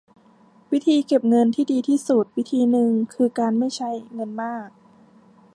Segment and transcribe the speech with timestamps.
[0.71, 4.69] วิธีเก็บเงินที่ดีที่สุดวิธีนึงคือการไม่ใช่เงินมาก